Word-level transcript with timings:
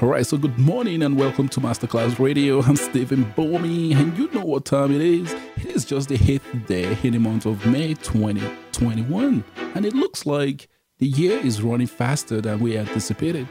All 0.00 0.06
right, 0.06 0.24
so 0.24 0.38
good 0.38 0.56
morning 0.56 1.02
and 1.02 1.18
welcome 1.18 1.48
to 1.48 1.58
Masterclass 1.58 2.20
Radio. 2.20 2.62
I'm 2.62 2.76
Stephen 2.76 3.24
Bomi, 3.36 3.96
and 3.96 4.16
you 4.16 4.30
know 4.30 4.44
what 4.44 4.64
time 4.64 4.94
it 4.94 5.00
is. 5.00 5.32
It 5.56 5.66
is 5.66 5.84
just 5.84 6.08
the 6.08 6.14
eighth 6.32 6.46
day 6.68 6.96
in 7.02 7.14
the 7.14 7.18
month 7.18 7.46
of 7.46 7.66
May 7.66 7.94
2021, 7.94 9.42
and 9.74 9.84
it 9.84 9.94
looks 9.94 10.24
like 10.24 10.68
the 10.98 11.08
year 11.08 11.40
is 11.40 11.62
running 11.62 11.88
faster 11.88 12.40
than 12.40 12.60
we 12.60 12.78
anticipated. 12.78 13.48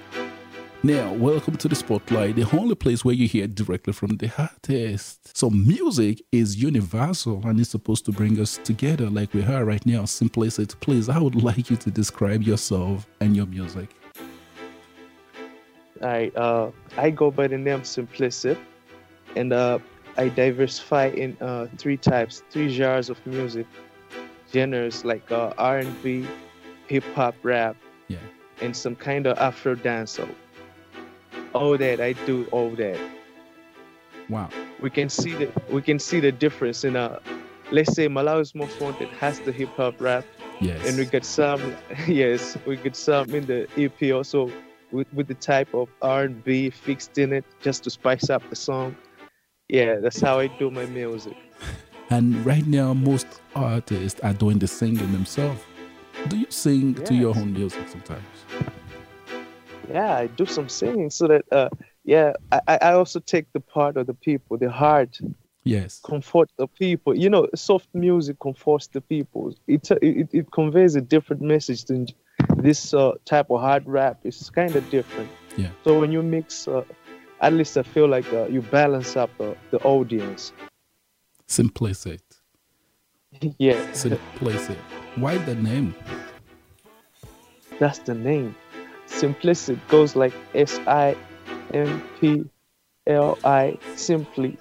Now, 0.84 1.12
welcome 1.16 1.58
to 1.58 1.68
the 1.68 1.76
Spotlight, 1.76 2.38
the 2.38 2.50
only 2.58 2.76
place 2.76 3.04
where 3.04 3.16
you 3.16 3.28
hear 3.28 3.48
directly 3.48 3.92
from 3.92 4.16
the 4.16 4.32
artist. 4.38 5.36
So, 5.36 5.50
music 5.50 6.22
is 6.32 6.56
universal 6.56 7.46
and 7.46 7.60
it's 7.60 7.72
supposed 7.72 8.06
to 8.06 8.14
bring 8.14 8.40
us 8.40 8.58
together 8.64 9.10
like 9.10 9.34
we 9.34 9.44
are 9.44 9.66
right 9.66 9.86
now. 9.86 10.06
Simply 10.06 10.50
said, 10.50 10.74
please, 10.80 11.10
I 11.10 11.20
would 11.20 11.44
like 11.44 11.70
you 11.70 11.76
to 11.76 11.92
describe 11.92 12.44
yourself 12.44 13.06
and 13.20 13.36
your 13.36 13.48
music. 13.48 13.97
I 16.04 16.30
uh, 16.36 16.72
I 16.98 17.10
go 17.12 17.32
by 17.32 17.48
the 17.48 17.58
name 17.58 17.82
Simplicit, 17.82 18.58
and 19.36 19.54
uh, 19.54 19.80
I 20.18 20.30
diversify 20.30 21.08
in 21.08 21.38
uh, 21.42 21.68
three 21.78 21.98
types, 21.98 22.44
three 22.50 22.70
genres 22.70 23.10
of 23.10 23.26
music, 23.26 23.68
genres 24.52 25.04
like 25.04 25.32
uh, 25.32 25.54
R&B, 25.58 26.28
hip 26.88 27.04
hop, 27.14 27.36
rap, 27.44 27.78
Yeah. 28.08 28.28
and 28.62 28.76
some 28.76 28.96
kind 28.96 29.28
of 29.28 29.38
Afro 29.38 29.76
dancehall. 29.76 30.36
All 31.54 31.78
that 31.78 32.00
I 32.02 32.14
do, 32.14 32.46
all 32.52 32.76
that. 32.76 33.00
Wow. 34.30 34.50
We 34.80 34.90
can 34.90 35.10
see 35.10 35.36
the 35.36 35.52
we 35.70 35.82
can 35.82 36.00
see 36.00 36.20
the 36.20 36.32
difference 36.32 36.84
in 36.84 36.96
uh, 36.96 37.20
let's 37.72 37.94
say 37.94 38.08
Malawi's 38.08 38.54
Most 38.56 38.80
Wanted 38.80 39.12
has 39.14 39.40
the 39.40 39.52
hip 39.52 39.76
hop 39.76 39.96
rap, 40.00 40.26
Yes. 40.60 40.86
and 40.86 40.98
we 40.98 41.06
get 41.06 41.26
some 41.26 41.78
yes 42.08 42.58
we 42.66 42.78
get 42.78 42.96
some 42.96 43.34
in 43.34 43.46
the 43.46 43.68
ep 43.78 44.02
also 44.14 44.54
with, 44.92 45.08
with 45.14 45.28
the 45.28 45.34
type 45.34 45.74
of 45.74 45.90
r&b 46.02 46.70
fixed 46.70 47.18
in 47.18 47.34
it 47.34 47.46
just 47.62 47.84
to 47.84 47.90
spice 47.90 48.30
up 48.30 48.42
the 48.50 48.56
song 48.56 48.96
yeah 49.70 49.96
that's 49.96 50.20
how 50.22 50.40
i 50.40 50.48
do 50.48 50.70
my 50.72 50.86
music 50.88 51.36
And 52.10 52.46
right 52.46 52.66
now, 52.66 52.94
most 52.94 53.28
artists 53.54 54.22
are 54.22 54.32
doing 54.32 54.60
the 54.60 54.68
singing 54.68 55.12
themselves. 55.12 55.60
Do 56.30 56.38
you 56.38 56.46
sing 56.50 56.94
to 57.04 57.14
your 57.14 57.36
own 57.36 57.52
music 57.52 57.86
sometimes? 57.90 58.24
yeah 59.90 60.16
i 60.16 60.28
do 60.28 60.46
some 60.46 60.70
singing 60.70 61.10
so 61.10 61.28
that 61.28 61.44
uh 61.52 61.70
yeah 62.04 62.34
i, 62.52 62.60
I 62.68 62.78
I 62.82 62.94
also 62.94 63.20
take 63.20 63.52
the 63.54 63.60
part 63.60 63.98
of 63.98 64.08
the 64.08 64.14
people 64.14 64.58
the 64.58 64.72
heart 64.72 65.20
Yes. 65.64 66.00
comfort 66.02 66.50
the 66.58 66.68
people 66.68 67.14
you 67.16 67.30
know 67.30 67.48
soft 67.56 67.90
music 67.94 68.38
comforts 68.40 68.88
the 68.88 69.02
people 69.02 69.54
it 69.68 69.90
it, 70.02 70.30
it 70.32 70.52
conveys 70.52 70.96
a 70.96 71.02
different 71.02 71.42
message 71.42 71.84
than 71.86 72.08
this 72.58 72.94
uh, 72.94 73.14
type 73.26 73.48
of 73.50 73.62
hard 73.62 73.84
rap 73.88 74.18
is 74.24 74.50
kind 74.50 74.76
of 74.76 74.90
different 74.90 75.30
Yeah. 75.58 75.70
so 75.84 76.00
when 76.00 76.12
you 76.12 76.22
mix 76.22 76.68
uh, 76.68 76.84
at 77.42 77.54
least 77.54 77.78
i 77.78 77.84
feel 77.84 78.08
like 78.08 78.32
uh, 78.34 78.48
you 78.48 78.62
balance 78.62 79.16
up 79.16 79.30
uh, 79.40 79.54
the 79.72 79.80
audience 79.84 80.52
Simplicity. 81.50 82.20
yeah 83.58 83.80
Simplicity. 83.94 84.80
Why 85.16 85.38
the 85.38 85.56
name? 85.56 85.96
that's 87.80 88.00
the 88.00 88.14
name 88.14 88.56
simplicity 89.06 89.80
goes 89.88 90.16
like 90.16 90.34
s-i-m-p-l-i 90.56 91.16
simply 93.96 94.58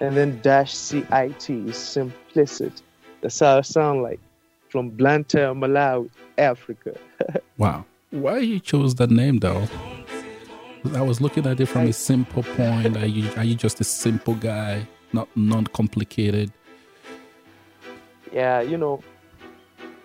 and 0.00 0.16
then 0.16 0.40
dash 0.42 0.74
c-i-t 0.74 1.54
is 1.54 1.76
simplicity 1.76 2.82
that's 3.22 3.38
how 3.40 3.58
it 3.58 3.66
sound 3.66 4.02
like 4.02 4.20
from 4.68 4.90
blantyre 4.90 5.54
malawi 5.54 6.10
africa 6.38 6.92
Wow. 7.58 7.84
Why 8.10 8.38
you 8.38 8.60
chose 8.60 8.94
that 8.96 9.10
name 9.10 9.38
though? 9.38 9.68
I 10.94 11.02
was 11.02 11.20
looking 11.20 11.46
at 11.46 11.60
it 11.60 11.66
from 11.66 11.86
a 11.86 11.92
simple 11.92 12.42
point. 12.42 12.96
Are 12.96 13.06
you 13.06 13.30
are 13.36 13.44
you 13.44 13.54
just 13.54 13.80
a 13.80 13.84
simple 13.84 14.34
guy, 14.34 14.86
not 15.12 15.28
non 15.36 15.66
complicated? 15.66 16.52
yeah, 18.32 18.60
you 18.60 18.76
know, 18.76 19.02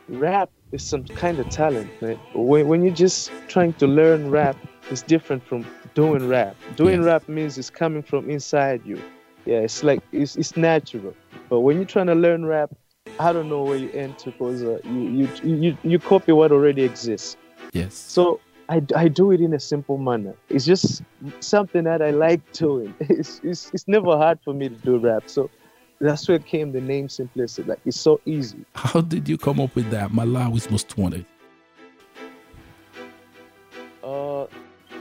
rap 0.07 0.49
is 0.71 0.83
some 0.83 1.05
kind 1.05 1.39
of 1.39 1.49
talent, 1.49 1.89
man. 2.01 2.19
When, 2.33 2.67
when 2.67 2.83
you're 2.83 2.93
just 2.93 3.31
trying 3.47 3.73
to 3.73 3.87
learn 3.87 4.29
rap, 4.31 4.57
it's 4.89 5.01
different 5.01 5.43
from 5.43 5.65
doing 5.93 6.27
rap. 6.27 6.55
Doing 6.75 7.03
rap 7.03 7.27
means 7.27 7.57
it's 7.57 7.69
coming 7.69 8.03
from 8.03 8.29
inside 8.29 8.81
you. 8.85 9.01
Yeah, 9.45 9.59
it's 9.59 9.83
like 9.83 10.01
it's, 10.11 10.35
it's 10.35 10.57
natural. 10.57 11.15
But 11.49 11.61
when 11.61 11.77
you're 11.77 11.85
trying 11.85 12.07
to 12.07 12.15
learn 12.15 12.45
rap, 12.45 12.71
I 13.19 13.31
don't 13.31 13.47
know 13.49 13.63
where 13.63 13.77
you 13.77 13.89
enter 13.91 14.31
because 14.31 14.61
uh, 14.63 14.79
you, 14.83 15.29
you 15.43 15.55
you 15.57 15.77
you 15.83 15.99
copy 15.99 16.31
what 16.31 16.51
already 16.51 16.83
exists. 16.83 17.37
Yes. 17.71 17.93
So 17.93 18.41
I, 18.67 18.81
I 18.95 19.07
do 19.07 19.31
it 19.31 19.41
in 19.41 19.53
a 19.53 19.59
simple 19.59 19.97
manner. 19.97 20.33
It's 20.49 20.65
just 20.65 21.03
something 21.39 21.83
that 21.83 22.01
I 22.01 22.11
like 22.11 22.41
doing. 22.51 22.93
It's, 23.09 23.39
it's, 23.43 23.71
it's 23.73 23.87
never 23.87 24.17
hard 24.17 24.39
for 24.43 24.53
me 24.53 24.69
to 24.69 24.75
do 24.75 24.97
rap. 24.97 25.23
So 25.27 25.49
that's 25.99 26.27
where 26.27 26.39
came 26.39 26.71
the 26.71 26.81
name 26.81 27.07
Simplicity. 27.07 27.67
Like 27.69 27.79
it's 27.85 27.99
so 27.99 28.19
easy. 28.25 28.65
How 28.73 29.01
did 29.01 29.29
you 29.29 29.37
come 29.37 29.59
up 29.59 29.75
with 29.75 29.89
that? 29.91 30.11
Malawi's 30.11 30.69
most 30.69 30.97
wanted. 30.97 31.25
Uh, 34.03 34.47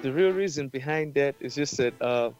the 0.02 0.12
real 0.12 0.32
reason 0.32 0.68
behind 0.68 1.14
that 1.14 1.34
is 1.40 1.54
just 1.54 1.76
that 1.78 2.00
uh, 2.00 2.30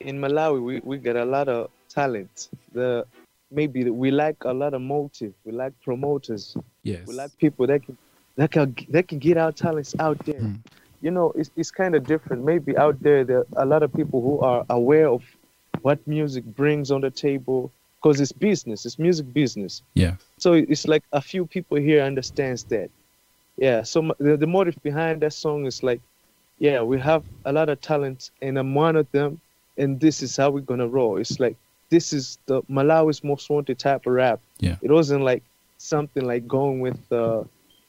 in 0.00 0.20
Malawi 0.20 0.62
we, 0.62 0.80
we 0.84 0.98
got 0.98 1.16
a 1.16 1.24
lot 1.24 1.48
of 1.48 1.70
talent. 1.88 2.48
The 2.72 3.06
maybe 3.50 3.88
we 3.90 4.10
like 4.10 4.36
a 4.44 4.52
lot 4.52 4.74
of 4.74 4.80
motive. 4.80 5.34
We 5.44 5.52
like 5.52 5.72
promoters. 5.82 6.56
Yes. 6.82 7.06
We 7.06 7.14
like 7.14 7.36
people 7.38 7.66
that 7.66 7.84
can 7.84 7.96
that 8.36 8.50
can 8.50 8.74
that 8.90 9.08
can 9.08 9.18
get 9.18 9.36
our 9.36 9.52
talents 9.52 9.94
out 9.98 10.18
there. 10.24 10.40
Mm. 10.40 10.60
You 11.02 11.10
know, 11.10 11.32
it's 11.34 11.50
it's 11.56 11.70
kind 11.70 11.94
of 11.94 12.06
different. 12.06 12.44
Maybe 12.44 12.76
out 12.76 13.00
there 13.02 13.24
there 13.24 13.38
are 13.38 13.62
a 13.62 13.66
lot 13.66 13.82
of 13.82 13.92
people 13.92 14.20
who 14.20 14.40
are 14.40 14.64
aware 14.70 15.08
of 15.08 15.22
what 15.82 16.06
music 16.06 16.44
brings 16.44 16.90
on 16.90 17.00
the 17.00 17.10
table 17.10 17.72
because 18.00 18.20
it's 18.20 18.32
business. 18.32 18.86
It's 18.86 18.98
music 18.98 19.32
business. 19.32 19.82
Yeah. 19.94 20.14
So 20.38 20.54
it's 20.54 20.86
like 20.86 21.04
a 21.12 21.20
few 21.20 21.46
people 21.46 21.76
here 21.78 22.02
understands 22.02 22.64
that. 22.64 22.90
Yeah. 23.56 23.82
So 23.82 24.12
the, 24.18 24.36
the 24.36 24.46
motive 24.46 24.82
behind 24.82 25.20
that 25.22 25.32
song 25.32 25.66
is 25.66 25.82
like, 25.82 26.00
yeah, 26.58 26.82
we 26.82 26.98
have 27.00 27.24
a 27.44 27.52
lot 27.52 27.68
of 27.68 27.80
talent, 27.80 28.30
and 28.42 28.58
I'm 28.58 28.74
one 28.74 28.96
of 28.96 29.10
them, 29.12 29.40
and 29.78 29.98
this 29.98 30.22
is 30.22 30.36
how 30.36 30.50
we're 30.50 30.60
gonna 30.60 30.88
roll. 30.88 31.16
It's 31.16 31.40
like 31.40 31.56
this 31.90 32.12
is 32.12 32.38
the 32.46 32.62
Malawi's 32.62 33.22
most 33.22 33.50
wanted 33.50 33.78
type 33.78 34.06
of 34.06 34.12
rap. 34.12 34.40
Yeah. 34.60 34.76
It 34.82 34.90
wasn't 34.90 35.22
like 35.24 35.42
something 35.78 36.24
like 36.24 36.46
going 36.48 36.80
with 36.80 37.00
uh, 37.12 37.44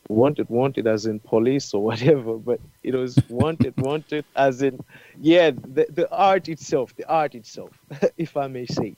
wanted, 0.09 0.49
wanted 0.49 0.87
as 0.87 1.05
in 1.05 1.19
police 1.19 1.73
or 1.73 1.83
whatever, 1.89 2.37
but 2.37 2.59
it 2.83 2.93
was 2.95 3.17
wanted, 3.29 3.73
wanted 3.77 4.25
as 4.35 4.61
in, 4.61 4.79
yeah, 5.19 5.51
the, 5.51 5.85
the 5.89 6.09
art 6.11 6.49
itself, 6.49 6.95
the 6.95 7.07
art 7.07 7.35
itself, 7.35 7.71
if 8.17 8.35
I 8.35 8.47
may 8.47 8.65
say. 8.65 8.95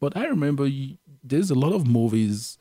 but 0.00 0.16
I 0.16 0.26
remember 0.26 0.66
you, 0.66 0.96
there's 1.22 1.50
a 1.50 1.54
lot 1.54 1.72
of 1.72 1.86
movies 1.86 2.58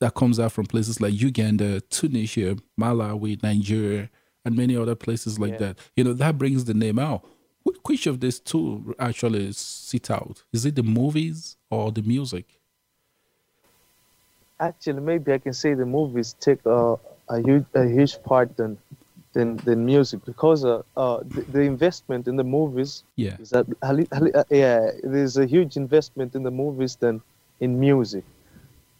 that 0.00 0.14
comes 0.14 0.38
out 0.38 0.52
from 0.52 0.66
places 0.66 1.00
like 1.00 1.18
Uganda, 1.18 1.80
Tunisia, 1.82 2.56
Malawi, 2.78 3.42
Nigeria, 3.42 4.10
and 4.44 4.54
many 4.54 4.76
other 4.76 4.94
places 4.94 5.38
like 5.38 5.52
Yeah. 5.52 5.58
that. 5.58 5.78
You 5.96 6.04
know, 6.04 6.12
that 6.12 6.36
brings 6.36 6.64
the 6.66 6.74
name 6.74 6.98
out. 6.98 7.24
Wh- 7.86 7.90
Which 7.90 8.06
of 8.06 8.20
these 8.20 8.40
two 8.40 8.94
actually 8.98 9.52
sit 9.52 10.10
out? 10.10 10.44
Is 10.52 10.66
it 10.66 10.74
the 10.76 10.82
movies 10.82 11.56
or 11.70 11.92
the 11.92 12.02
music? 12.02 12.60
Actually, 14.58 15.00
maybe 15.02 15.32
I 15.32 15.38
can 15.38 15.52
say 15.52 15.74
the 15.74 15.86
movies 15.86 16.34
take 16.40 16.60
uh, 16.66 16.96
a 17.28 17.40
huge 17.40 17.64
a 17.74 17.86
huge 17.86 18.22
part 18.22 18.56
than 18.56 18.78
than, 19.34 19.56
than 19.58 19.84
music 19.84 20.24
because 20.24 20.64
uh, 20.64 20.82
uh, 20.96 21.18
the, 21.34 21.42
the 21.48 21.60
investment 21.60 22.26
in 22.26 22.36
the 22.36 22.44
movies 22.44 23.04
Yeah. 23.16 23.36
is 23.38 23.50
that 23.50 23.66
a 23.82 23.92
a 24.12 24.40
uh, 24.40 24.44
yeah 24.50 24.90
there's 25.02 25.36
a 25.36 25.46
huge 25.46 25.76
investment 25.76 26.34
in 26.34 26.42
the 26.42 26.50
movies 26.50 26.96
than 26.96 27.20
in 27.60 27.78
music. 27.78 28.24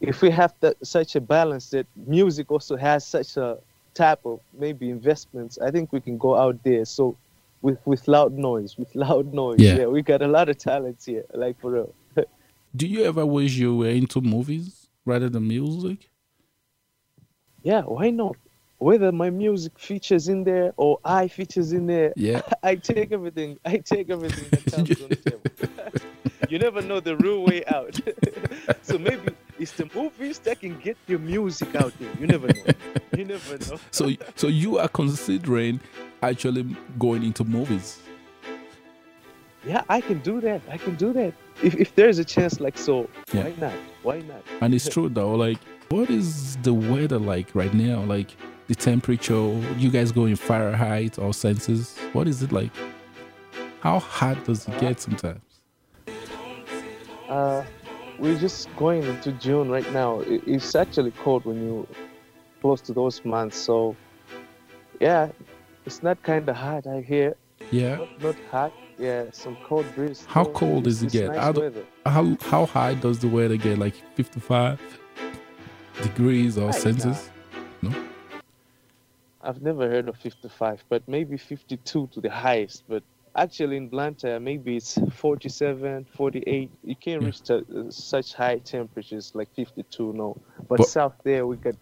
If 0.01 0.23
we 0.23 0.31
have 0.31 0.55
that, 0.61 0.77
such 0.87 1.17
a 1.17 1.21
balance 1.21 1.71
that 1.71 1.87
music 1.97 2.51
also 2.51 2.77
has 2.77 3.07
such 3.07 3.37
a 3.39 3.59
type 3.95 4.21
of 4.27 4.41
maybe 4.53 4.91
investments, 4.91 5.59
I 5.59 5.71
think 5.71 5.93
we 5.93 6.01
can 6.03 6.19
go 6.19 6.37
out 6.37 6.63
there. 6.65 6.85
So 6.85 7.17
with 7.63 7.79
with 7.85 8.07
loud 8.09 8.33
noise, 8.35 8.77
with 8.77 8.95
loud 8.95 9.33
noise, 9.33 9.61
Yeah. 9.61 9.77
yeah, 9.79 9.87
we 9.87 10.03
got 10.03 10.23
a 10.23 10.29
lot 10.29 10.49
of 10.49 10.59
talents 10.59 11.05
here, 11.07 11.25
like 11.35 11.59
for 11.61 11.71
real. 11.73 11.95
Do 12.77 12.87
you 12.87 13.05
ever 13.05 13.25
wish 13.25 13.55
you 13.57 13.77
were 13.77 13.89
into 13.89 14.21
movies 14.21 14.89
rather 15.05 15.29
than 15.29 15.49
music? 15.49 16.11
Yeah, 17.63 17.83
why 17.83 18.11
not? 18.11 18.37
Whether 18.79 19.11
my 19.11 19.31
music 19.31 19.79
features 19.79 20.29
in 20.29 20.45
there 20.45 20.73
or 20.77 20.99
I 21.05 21.29
features 21.29 21.73
in 21.73 21.87
there, 21.87 22.13
Yeah. 22.17 22.43
I 22.63 22.75
take 22.77 23.11
everything. 23.13 23.59
I 23.65 23.79
take 23.79 24.11
everything 24.11 24.47
that 24.51 24.73
comes 24.73 25.01
on 25.03 25.09
the 25.09 25.17
table. 25.17 26.01
you 26.51 26.59
never 26.59 26.83
know 26.83 27.01
the 27.01 27.17
real 27.17 27.43
way 27.43 27.65
out. 27.67 27.99
so 28.83 28.99
maybe 28.99 29.31
it's 29.59 29.73
the 29.73 29.89
movies 29.95 30.39
that 30.41 30.61
can 30.61 30.79
get 30.81 30.97
your 31.07 31.19
music 31.19 31.75
out 31.75 31.93
there. 31.99 32.11
You 32.21 32.27
never 32.27 32.49
know. 32.49 32.65
You 33.17 33.25
never 33.25 33.59
know. 33.59 33.79
So, 33.91 34.13
so 34.35 34.49
you 34.49 34.79
are 34.79 34.89
considering 34.89 35.81
actually 36.23 36.77
going 36.99 37.23
into 37.23 37.45
movies? 37.45 38.01
Yeah, 39.67 39.83
I 39.89 40.01
can 40.01 40.21
do 40.21 40.41
that. 40.43 40.63
I 40.71 40.79
can 40.79 40.95
do 40.95 41.13
that. 41.15 41.35
If 41.63 41.75
if 41.75 41.95
there's 41.95 42.19
a 42.19 42.25
chance, 42.25 42.61
like 42.61 42.79
so, 42.79 43.09
Yeah. 43.33 43.45
why 43.45 43.55
not? 43.61 43.73
Why 44.03 44.21
not? 44.21 44.43
And 44.61 44.75
it's 44.75 44.89
true 44.95 45.09
though. 45.09 45.35
Like, 45.35 45.59
what 45.89 46.09
is 46.11 46.57
the 46.59 46.73
weather 46.73 47.19
like 47.19 47.55
right 47.55 47.75
now? 47.75 48.01
Like, 48.03 48.37
the 48.69 48.75
temperature? 48.75 49.35
You 49.79 49.91
guys 49.91 50.13
go 50.13 50.27
in 50.27 50.37
Fahrenheit 50.37 51.19
or 51.19 51.33
Celsius? 51.35 51.99
What 52.13 52.29
is 52.29 52.43
it 52.43 52.53
like? 52.53 52.71
How 53.81 53.99
hot 53.99 54.45
does 54.45 54.67
it 54.69 54.79
get 54.81 55.01
sometimes? 55.01 55.41
Uh, 57.29 57.65
we're 58.19 58.39
just 58.39 58.69
going 58.77 59.03
into 59.03 59.33
June 59.33 59.69
right 59.69 59.91
now. 59.93 60.21
It's 60.27 60.75
actually 60.75 61.11
cold 61.11 61.45
when 61.45 61.57
you 61.57 61.87
close 62.61 62.81
to 62.83 62.93
those 62.93 63.25
months. 63.25 63.57
So, 63.57 63.97
yeah, 65.01 65.29
it's 65.87 66.03
not 66.03 66.23
kind 66.23 66.49
of 66.49 66.57
hot. 66.57 66.87
I 66.87 67.01
hear. 67.01 67.37
Yeah. 67.71 67.97
Not, 67.97 68.23
not 68.23 68.37
hot. 68.51 68.73
Yeah, 68.99 69.25
some 69.31 69.57
cold 69.65 69.87
breeze. 69.95 70.25
How 70.27 70.45
cold 70.45 70.85
does 70.85 71.03
it 71.03 71.13
get? 71.13 71.29
Nice 71.29 71.73
how, 72.05 72.37
how, 72.41 72.67
high 72.67 72.95
does 72.95 73.19
the 73.19 73.29
weather 73.29 73.57
get? 73.57 73.79
Like 73.79 73.95
55 74.15 74.81
degrees 76.03 76.57
or 76.59 76.73
Celsius? 76.73 77.31
No. 77.83 77.93
I've 79.43 79.63
never 79.63 79.89
heard 79.89 80.09
of 80.09 80.17
55, 80.17 80.83
but 80.89 81.07
maybe 81.07 81.37
52 81.37 82.07
to 82.07 82.21
the 82.21 82.31
highest. 82.31 82.85
But 82.89 83.03
actually 83.37 83.77
in 83.77 83.89
Blantyre, 83.89 84.41
maybe 84.41 84.77
it's 84.77 84.99
47, 85.13 86.07
48. 86.17 86.71
You 86.83 86.97
can't 86.97 87.23
reach 87.23 87.43
to, 87.43 87.59
uh, 87.59 87.91
such 87.91 88.33
high 88.33 88.59
temperatures 88.59 89.33
like 89.35 89.55
52, 89.55 90.15
no. 90.15 90.37
But, 90.69 90.79
but 90.79 90.89
south 90.89 91.15
there, 91.23 91.47
we 91.47 91.57
got 91.57 91.77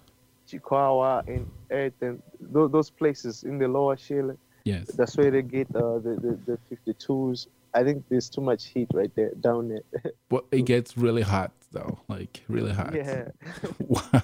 Chikwawa 0.49 1.27
and 1.29 1.49
everything. 1.75 2.23
Those, 2.41 2.71
those 2.71 2.91
places 2.91 3.45
in 3.45 3.59
the 3.59 3.69
lower 3.69 3.97
Shire. 3.97 4.37
Yes. 4.65 4.87
That's 4.93 5.17
where 5.17 5.31
they 5.31 5.43
get 5.43 5.69
uh, 5.75 5.99
the, 5.99 6.39
the, 6.47 6.59
the 6.71 6.77
52s. 6.95 7.49
I 7.75 7.83
think 7.83 8.05
there's 8.09 8.31
too 8.31 8.41
much 8.41 8.67
heat 8.67 8.89
right 8.95 9.15
there, 9.15 9.33
down 9.41 9.69
there. 9.69 10.13
but 10.29 10.45
it 10.53 10.63
gets 10.63 10.97
really 10.97 11.23
hot, 11.23 11.53
though. 11.73 11.99
Like, 12.09 12.43
really 12.49 12.73
hot. 12.73 12.95
Yeah. 12.95 13.29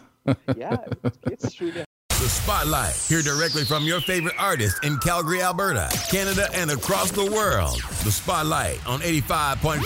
yeah, 0.57 0.77
it 1.05 1.21
gets 1.29 1.61
really 1.61 1.85
the 2.21 2.29
Spotlight. 2.29 2.95
Hear 3.09 3.23
directly 3.23 3.65
from 3.65 3.85
your 3.85 4.03
favorite 4.03 4.35
artist 4.39 4.85
in 4.85 4.99
Calgary, 4.99 5.41
Alberta, 5.41 5.89
Canada, 6.11 6.49
and 6.55 6.71
across 6.71 7.11
the 7.11 7.25
world. 7.25 7.81
The 8.05 8.13
Spotlight 8.13 8.87
on 8.87 9.01
85.5 9.01 9.81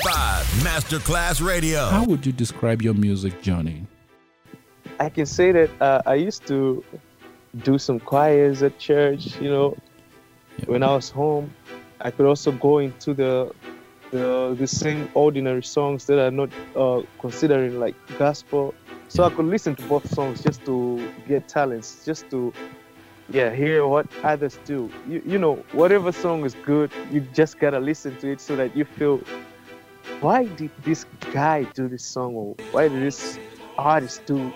Masterclass 0.64 1.44
Radio. 1.44 1.86
How 1.86 2.04
would 2.04 2.26
you 2.26 2.32
describe 2.32 2.82
your 2.82 2.94
music 2.94 3.40
Johnny? 3.40 3.86
I 4.98 5.10
can 5.10 5.26
say 5.26 5.52
that 5.52 5.70
uh, 5.80 6.02
I 6.06 6.16
used 6.16 6.44
to 6.48 6.84
do 7.62 7.78
some 7.78 8.00
choirs 8.00 8.62
at 8.62 8.78
church, 8.78 9.36
you 9.40 9.50
know, 9.50 9.76
yeah. 10.58 10.64
when 10.66 10.82
I 10.82 10.94
was 10.94 11.10
home. 11.10 11.52
I 12.00 12.10
could 12.10 12.26
also 12.26 12.52
go 12.52 12.78
into 12.78 13.14
the 13.14 13.52
the, 14.10 14.54
the 14.56 14.66
same 14.66 15.08
ordinary 15.14 15.62
songs 15.62 16.06
that 16.06 16.24
are 16.24 16.30
not 16.30 16.50
uh, 16.76 17.02
considering 17.18 17.80
like 17.80 17.96
gospel 18.16 18.74
so 19.14 19.22
I 19.22 19.30
could 19.30 19.46
listen 19.46 19.76
to 19.76 19.82
both 19.84 20.12
songs 20.12 20.42
just 20.42 20.64
to 20.64 21.08
get 21.28 21.46
talents, 21.46 22.04
just 22.04 22.28
to 22.30 22.52
yeah, 23.30 23.54
hear 23.54 23.86
what 23.86 24.08
others 24.24 24.58
do. 24.64 24.90
You 25.08 25.22
you 25.24 25.38
know, 25.38 25.54
whatever 25.70 26.10
song 26.10 26.44
is 26.44 26.56
good, 26.64 26.90
you 27.12 27.20
just 27.32 27.60
gotta 27.60 27.78
listen 27.78 28.16
to 28.18 28.32
it 28.32 28.40
so 28.40 28.56
that 28.56 28.76
you 28.76 28.84
feel 28.84 29.20
why 30.20 30.46
did 30.46 30.72
this 30.82 31.06
guy 31.32 31.62
do 31.74 31.86
this 31.86 32.04
song 32.04 32.34
or 32.34 32.56
why 32.72 32.88
did 32.88 33.02
this 33.02 33.38
artist 33.78 34.26
do 34.26 34.52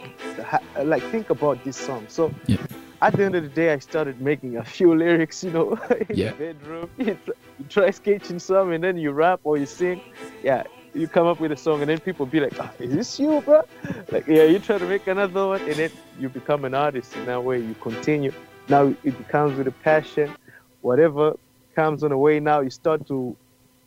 like 0.83 1.05
think 1.05 1.31
about 1.31 1.63
this 1.63 1.77
song. 1.77 2.07
So 2.09 2.35
yeah. 2.49 2.57
At 3.01 3.17
the 3.17 3.25
end 3.25 3.35
of 3.35 3.43
the 3.43 3.49
day 3.49 3.73
I 3.73 3.79
started 3.79 4.21
making 4.21 4.57
a 4.57 4.65
few 4.65 4.95
lyrics, 5.05 5.45
you 5.45 5.51
know, 5.51 5.73
in 6.09 6.17
yeah. 6.17 6.33
the 6.33 6.37
bedroom. 6.37 6.91
You 6.99 7.17
try, 7.25 7.35
you 7.59 7.65
try 7.69 7.91
sketching 7.91 8.39
some 8.39 8.73
and 8.73 8.83
then 8.83 8.97
you 8.97 9.13
rap 9.13 9.41
or 9.45 9.57
you 9.57 9.67
sing. 9.67 10.01
Yeah, 10.43 10.65
you 10.95 11.09
come 11.09 11.27
up 11.27 11.41
with 11.41 11.53
a 11.53 11.57
song 11.57 11.81
and 11.81 11.89
then 11.89 12.01
people 12.01 12.27
be 12.27 12.41
like, 12.41 12.55
oh, 12.61 12.71
is 12.79 12.95
this 12.95 13.19
you, 13.19 13.41
bro? 13.43 13.63
Like, 14.11 14.27
yeah, 14.27 14.45
you 14.45 14.59
try 14.59 14.79
to 14.79 14.87
make 14.87 15.07
another 15.07 15.47
one 15.47 15.61
and 15.63 15.75
then 15.75 15.91
you 16.19 16.29
become 16.29 16.65
an 16.65 16.75
artist 16.75 17.15
in 17.17 17.27
that 17.27 17.43
way. 17.43 17.59
You 17.61 17.75
continue. 17.81 18.33
Now 18.69 18.95
it 19.05 19.17
becomes 19.19 19.57
with 19.57 19.69
a 19.69 19.73
passion. 19.73 20.35
Whatever 20.83 21.37
comes 21.75 22.03
on 22.03 22.11
the 22.11 22.19
way 22.19 22.41
now, 22.41 22.61
you 22.61 22.71
start 22.71 23.07
to 23.09 23.37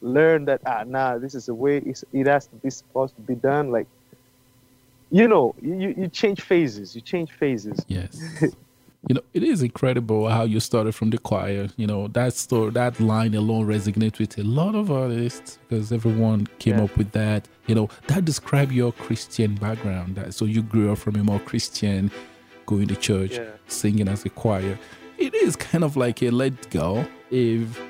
learn 0.01 0.45
that, 0.45 0.61
ah, 0.65 0.83
nah, 0.85 1.17
this 1.17 1.35
is 1.35 1.45
the 1.45 1.53
way 1.53 1.77
it 1.77 2.27
has 2.27 2.47
to 2.47 2.55
be 2.55 2.69
supposed 2.69 3.15
to 3.15 3.21
be 3.21 3.35
done. 3.35 3.71
Like, 3.71 3.87
you 5.11 5.27
know, 5.27 5.53
you, 5.61 5.93
you 5.97 6.07
change 6.07 6.41
phases. 6.41 6.95
You 6.95 7.01
change 7.01 7.31
phases. 7.31 7.85
Yes. 7.87 8.19
You 9.07 9.15
know, 9.15 9.21
it 9.33 9.43
is 9.43 9.63
incredible 9.63 10.29
how 10.29 10.43
you 10.43 10.59
started 10.59 10.93
from 10.93 11.09
the 11.09 11.17
choir. 11.17 11.69
You 11.75 11.87
know, 11.87 12.07
that 12.09 12.33
story, 12.33 12.71
that 12.71 12.99
line 12.99 13.33
alone 13.33 13.65
resonates 13.65 14.19
with 14.19 14.37
a 14.37 14.43
lot 14.43 14.75
of 14.75 14.91
artists 14.91 15.57
because 15.67 15.91
everyone 15.91 16.47
came 16.59 16.77
yeah. 16.77 16.83
up 16.83 16.95
with 16.97 17.11
that. 17.13 17.47
You 17.65 17.75
know, 17.75 17.89
that 18.07 18.25
describe 18.25 18.71
your 18.71 18.91
Christian 18.91 19.55
background. 19.55 20.15
That, 20.15 20.33
so 20.33 20.45
you 20.45 20.61
grew 20.61 20.91
up 20.91 20.99
from 20.99 21.15
a 21.15 21.23
more 21.23 21.39
Christian, 21.39 22.11
going 22.67 22.87
to 22.89 22.95
church, 22.95 23.33
yeah. 23.33 23.49
singing 23.67 24.07
as 24.07 24.23
a 24.25 24.29
choir. 24.29 24.77
It 25.17 25.33
is 25.33 25.55
kind 25.55 25.83
of 25.83 25.97
like 25.97 26.21
a 26.21 26.29
let 26.29 26.69
go 26.69 27.05
if 27.31 27.81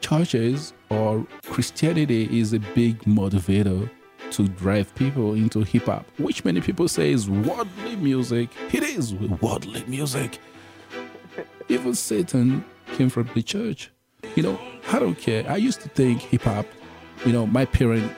churches 0.00 0.72
or 0.90 1.26
Christianity 1.46 2.38
is 2.38 2.52
a 2.52 2.58
big 2.74 2.98
motivator 3.00 3.88
to 4.32 4.48
drive 4.48 4.94
people 4.94 5.34
into 5.34 5.60
hip 5.60 5.84
hop, 5.84 6.06
which 6.18 6.44
many 6.44 6.60
people 6.60 6.88
say 6.88 7.12
is 7.12 7.28
worldly 7.28 7.96
music. 7.96 8.50
It 8.72 8.82
is 8.82 9.14
worldly 9.14 9.84
music. 9.86 10.38
Even 11.68 11.94
Satan 11.94 12.64
came 12.94 13.08
from 13.08 13.30
the 13.34 13.42
church. 13.42 13.90
You 14.34 14.42
know, 14.42 14.58
I 14.90 14.98
don't 14.98 15.18
care. 15.18 15.44
I 15.48 15.56
used 15.56 15.80
to 15.82 15.88
think 15.88 16.22
hip 16.22 16.42
hop, 16.42 16.66
you 17.24 17.32
know, 17.32 17.46
my 17.46 17.64
parents 17.64 18.14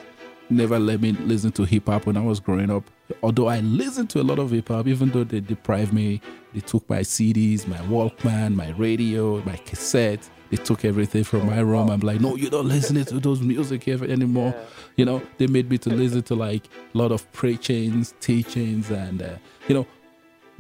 never 0.51 0.79
let 0.79 1.01
me 1.01 1.13
listen 1.13 1.51
to 1.53 1.65
hip 1.65 1.87
hop 1.87 2.07
when 2.07 2.17
I 2.17 2.21
was 2.21 2.41
growing 2.41 2.71
up. 2.71 2.85
Although 3.23 3.49
I 3.49 3.61
listened 3.61 4.11
to 4.11 4.21
a 4.21 4.23
lot 4.23 4.39
of 4.39 4.51
hip 4.51 4.69
hop, 4.69 4.87
even 4.87 5.11
though 5.11 5.25
they 5.25 5.41
deprived 5.41 5.93
me, 5.93 6.21
they 6.53 6.61
took 6.61 6.89
my 6.89 7.01
CDs, 7.01 7.67
my 7.67 7.79
Walkman, 7.79 8.55
my 8.55 8.71
radio, 8.71 9.43
my 9.43 9.57
cassette 9.57 10.29
they 10.55 10.63
took 10.63 10.85
everything 10.85 11.25
from 11.25 11.47
my 11.47 11.59
room. 11.59 11.91
I'm 11.91 12.01
like, 12.01 12.21
no, 12.21 12.37
you 12.37 12.49
don't 12.49 12.69
listen 12.69 13.05
to 13.05 13.19
those 13.19 13.41
music 13.41 13.89
anymore. 13.89 14.55
Yeah. 14.57 14.65
You 14.97 15.05
know, 15.05 15.23
they 15.39 15.49
made 15.49 15.69
me 15.69 15.79
to 15.79 15.91
listen 15.91 16.23
to 16.23 16.35
like 16.37 16.67
a 16.95 16.99
lot 16.99 17.11
of 17.11 17.31
preachings, 17.33 18.15
teachings, 18.21 18.91
and 18.91 19.23
uh, 19.23 19.37
you 19.67 19.75
know, 19.75 19.87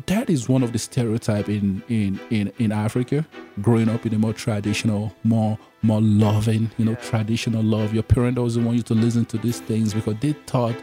that 0.06 0.28
is 0.28 0.48
one 0.48 0.64
of 0.64 0.72
the 0.72 0.78
stereotype 0.78 1.48
in 1.48 1.82
in 1.88 2.18
in 2.30 2.52
in 2.58 2.72
Africa. 2.72 3.24
Growing 3.62 3.88
up 3.88 4.04
in 4.04 4.14
a 4.14 4.18
more 4.18 4.32
traditional, 4.32 5.14
more 5.22 5.56
more 5.82 6.00
loving, 6.00 6.70
you 6.76 6.86
know, 6.86 6.92
yeah. 6.92 7.08
traditional 7.08 7.62
love. 7.62 7.94
Your 7.94 8.02
parent 8.02 8.36
doesn't 8.36 8.64
want 8.64 8.76
you 8.76 8.82
to 8.84 8.94
listen 8.94 9.24
to 9.26 9.38
these 9.38 9.60
things 9.60 9.94
because 9.94 10.16
they 10.20 10.32
thought 10.32 10.74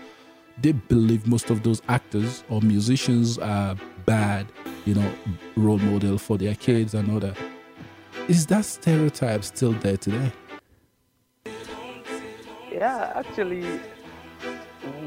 they 0.62 0.72
believe 0.72 1.28
most 1.28 1.50
of 1.50 1.64
those 1.64 1.82
actors 1.90 2.46
or 2.50 2.62
musicians 2.62 3.38
are 3.40 3.76
bad, 4.06 4.48
you 4.86 4.96
know, 4.96 5.12
role 5.58 5.80
model 5.80 6.18
for 6.18 6.38
their 6.38 6.56
kids 6.56 6.94
and 6.94 7.12
all 7.12 7.20
that. 7.20 7.36
Is 8.28 8.46
that 8.48 8.66
stereotype 8.66 9.44
still 9.44 9.74
there 9.74 9.98
today? 9.98 10.32
Yeah, 12.72 13.12
actually, 13.16 13.80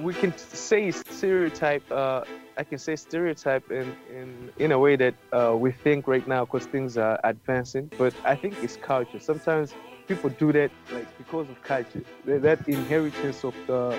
we 0.03 0.13
can 0.15 0.37
say 0.37 0.91
stereotype. 0.91 1.91
Uh, 1.91 2.25
I 2.57 2.65
can 2.65 2.79
say 2.79 2.97
stereotype 2.97 3.71
in 3.71 3.95
in, 4.11 4.51
in 4.59 4.73
a 4.73 4.79
way 4.79 4.97
that 4.97 5.15
uh, 5.33 5.55
we 5.57 5.71
think 5.73 6.07
right 6.09 6.27
now 6.27 6.45
because 6.45 6.67
things 6.67 6.99
are 6.99 7.19
advancing. 7.25 7.91
But 7.97 8.15
I 8.25 8.35
think 8.35 8.63
it's 8.63 8.77
culture. 8.77 9.21
Sometimes 9.21 9.75
people 10.09 10.31
do 10.31 10.53
that 10.53 10.71
like 10.93 11.09
because 11.17 11.49
of 11.49 11.63
culture. 11.63 12.05
That 12.27 12.69
inheritance 12.69 13.45
of 13.45 13.55
the 13.67 13.97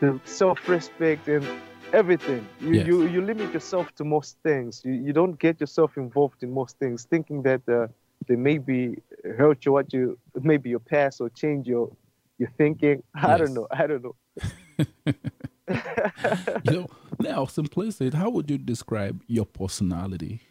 the 0.00 0.20
self-respect 0.24 1.28
and 1.28 1.46
everything. 1.92 2.46
You, 2.60 2.72
yes. 2.72 2.86
you 2.86 3.06
you 3.06 3.20
limit 3.22 3.52
yourself 3.52 3.92
to 3.96 4.04
most 4.04 4.38
things. 4.44 4.82
You 4.84 4.92
you 4.92 5.12
don't 5.12 5.36
get 5.38 5.60
yourself 5.60 5.96
involved 5.96 6.42
in 6.42 6.52
most 6.54 6.78
things, 6.78 7.04
thinking 7.04 7.42
that. 7.42 7.62
Uh, 7.68 7.88
they 8.30 8.36
maybe 8.36 8.96
hurt 9.36 9.66
you 9.66 9.72
what 9.72 9.92
you 9.92 10.16
maybe 10.40 10.70
your 10.70 10.78
past 10.78 11.20
or 11.20 11.28
change 11.30 11.66
your 11.66 11.90
your 12.38 12.48
thinking. 12.56 13.02
I 13.12 13.36
don't 13.36 13.52
know. 13.52 13.66
I 13.72 13.86
don't 13.88 14.04
know. 14.04 14.14
you 16.64 16.72
know, 16.72 16.86
now 17.18 17.46
simplicity, 17.46 18.16
how 18.16 18.30
would 18.30 18.48
you 18.48 18.56
describe 18.56 19.20
your 19.26 19.44
personality? 19.44 20.42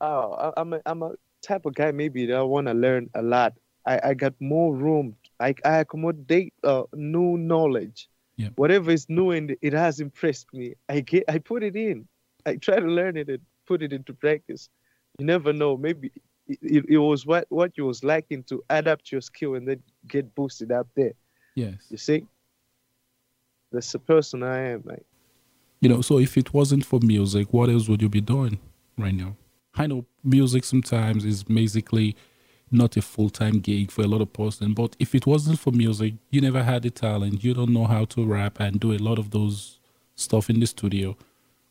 Oh, 0.00 0.52
I'm 0.56 0.74
a, 0.74 0.80
I'm 0.86 1.02
a 1.02 1.14
type 1.42 1.66
of 1.66 1.74
guy 1.74 1.90
maybe 1.90 2.26
that 2.26 2.36
I 2.36 2.42
want 2.42 2.68
to 2.68 2.74
learn 2.74 3.10
a 3.14 3.22
lot. 3.22 3.54
I, 3.84 4.00
I 4.10 4.14
got 4.14 4.34
more 4.38 4.72
room. 4.72 5.16
I, 5.40 5.52
I 5.64 5.78
accommodate 5.78 6.54
uh, 6.62 6.84
new 6.94 7.36
knowledge. 7.36 8.08
Yeah. 8.36 8.50
Whatever 8.54 8.92
is 8.92 9.06
new 9.08 9.32
and 9.32 9.56
it 9.62 9.72
has 9.72 9.98
impressed 9.98 10.46
me, 10.54 10.74
I 10.88 11.00
get 11.00 11.24
I 11.28 11.38
put 11.38 11.64
it 11.64 11.74
in. 11.74 12.06
I 12.46 12.54
try 12.54 12.78
to 12.78 12.86
learn 12.86 13.16
it 13.16 13.28
and 13.28 13.40
put 13.66 13.82
it 13.82 13.92
into 13.92 14.14
practice 14.14 14.70
you 15.18 15.26
never 15.26 15.52
know. 15.52 15.76
Maybe 15.76 16.10
it, 16.46 16.84
it, 16.88 16.98
was 16.98 17.26
what 17.26 17.46
what 17.50 17.76
you 17.76 17.86
was 17.86 18.02
liking 18.02 18.42
to 18.44 18.62
adapt 18.70 19.12
your 19.12 19.20
skill 19.20 19.54
and 19.54 19.68
then 19.68 19.82
get 20.06 20.34
boosted 20.34 20.72
up 20.72 20.88
there. 20.94 21.12
Yes. 21.54 21.74
You 21.90 21.98
see, 21.98 22.26
that's 23.72 23.92
the 23.92 23.98
person 23.98 24.42
I 24.42 24.70
am, 24.70 24.82
like. 24.84 25.04
You 25.80 25.88
know, 25.88 26.00
so 26.00 26.18
if 26.18 26.36
it 26.36 26.52
wasn't 26.52 26.84
for 26.84 26.98
music, 27.02 27.52
what 27.52 27.68
else 27.68 27.88
would 27.88 28.02
you 28.02 28.08
be 28.08 28.20
doing 28.20 28.58
right 28.96 29.14
now? 29.14 29.36
I 29.74 29.86
know 29.86 30.06
music 30.24 30.64
sometimes 30.64 31.24
is 31.24 31.44
basically 31.44 32.16
not 32.70 32.96
a 32.96 33.02
full 33.02 33.30
time 33.30 33.60
gig 33.60 33.90
for 33.90 34.02
a 34.02 34.06
lot 34.06 34.20
of 34.20 34.32
person, 34.32 34.74
but 34.74 34.96
if 34.98 35.14
it 35.14 35.26
wasn't 35.26 35.58
for 35.58 35.70
music, 35.70 36.14
you 36.30 36.40
never 36.40 36.62
had 36.62 36.82
the 36.82 36.90
talent, 36.90 37.44
you 37.44 37.54
don't 37.54 37.72
know 37.72 37.86
how 37.86 38.04
to 38.06 38.24
rap 38.24 38.58
and 38.60 38.80
do 38.80 38.92
a 38.92 38.98
lot 38.98 39.18
of 39.18 39.30
those 39.30 39.78
stuff 40.16 40.50
in 40.50 40.58
the 40.60 40.66
studio. 40.66 41.16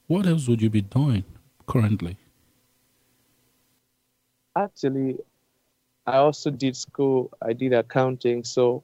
What 0.08 0.26
else 0.26 0.48
would 0.48 0.62
you 0.62 0.70
be 0.70 0.82
doing 0.82 1.26
currently? 1.68 2.18
Actually, 4.64 5.18
I 6.06 6.18
also 6.18 6.50
did 6.50 6.76
school. 6.76 7.32
I 7.42 7.54
did 7.54 7.74
accounting, 7.74 8.44
so 8.44 8.84